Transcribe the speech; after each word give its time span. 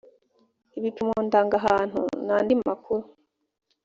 ibipimo 0.77 1.15
ndangahantu 1.27 1.99
n 2.25 2.27
andi 2.35 2.53
makuru 2.67 3.03